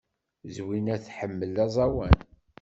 Zwina 0.55 0.95
tḥemmel 1.05 1.55
aẓawan. 1.65 2.17